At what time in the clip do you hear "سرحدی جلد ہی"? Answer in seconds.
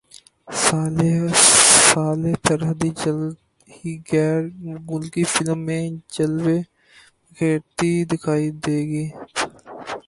2.45-3.91